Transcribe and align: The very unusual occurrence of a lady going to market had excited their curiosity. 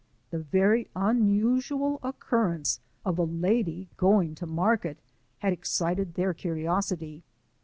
The 0.31 0.39
very 0.39 0.89
unusual 0.95 1.99
occurrence 2.01 2.79
of 3.05 3.19
a 3.19 3.23
lady 3.23 3.87
going 3.97 4.33
to 4.33 4.47
market 4.47 4.97
had 5.37 5.53
excited 5.53 6.15
their 6.15 6.33
curiosity. 6.33 7.21